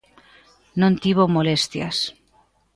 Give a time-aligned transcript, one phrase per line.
[0.81, 1.97] Non tivo molestias.